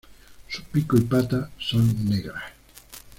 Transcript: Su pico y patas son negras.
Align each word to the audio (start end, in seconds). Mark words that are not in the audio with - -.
Su 0.49 0.63
pico 0.63 0.97
y 0.97 1.01
patas 1.01 1.51
son 1.59 2.09
negras. 2.09 2.41